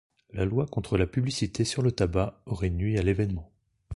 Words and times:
La 0.31 0.45
loi 0.45 0.65
contre 0.65 0.97
la 0.97 1.05
publicité 1.05 1.63
sur 1.63 1.83
le 1.83 1.91
tabac 1.91 2.41
aurait 2.47 2.71
nui 2.71 2.97
à 2.97 3.03
l'événement. 3.03 3.51